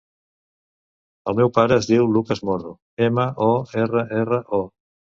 [1.33, 2.75] El meu pare es diu Lucas Morro:
[3.11, 3.55] ema, o,
[3.87, 4.69] erra, erra, o.